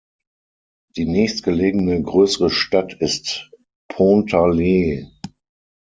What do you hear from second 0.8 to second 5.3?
Die nächstgelegene größere Stadt ist Pontarlier.